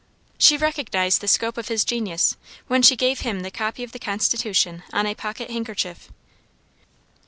She 0.39 0.57
recognized 0.57 1.21
the 1.21 1.27
scope 1.27 1.59
of 1.59 1.67
his 1.67 1.85
genius 1.85 2.35
when 2.65 2.81
she 2.81 2.95
gave 2.95 3.19
him 3.19 3.41
the 3.41 3.51
copy 3.51 3.83
of 3.83 3.91
the 3.91 3.99
constitution 3.99 4.81
on 4.91 5.05
a 5.05 5.13
pocket 5.13 5.51
handkerchief. 5.51 6.09